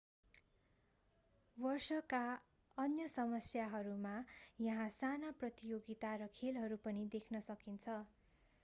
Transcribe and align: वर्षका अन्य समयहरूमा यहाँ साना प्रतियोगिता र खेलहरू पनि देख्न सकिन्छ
वर्षका 1.57 2.21
अन्य 2.77 3.07
समयहरूमा 3.09 4.15
यहाँ 4.61 4.89
साना 4.97 5.31
प्रतियोगिता 5.39 6.17
र 6.17 6.31
खेलहरू 6.35 6.83
पनि 6.83 7.07
देख्न 7.13 7.47
सकिन्छ 7.47 8.01